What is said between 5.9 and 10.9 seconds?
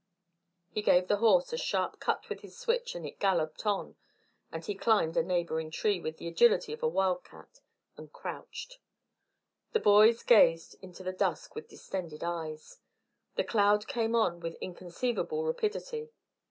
with the agility of a wildcat, and crouched. The boys gazed